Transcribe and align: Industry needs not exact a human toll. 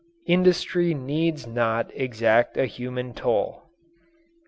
Industry 0.25 0.95
needs 0.95 1.45
not 1.45 1.91
exact 1.93 2.57
a 2.57 2.65
human 2.65 3.13
toll. 3.13 3.65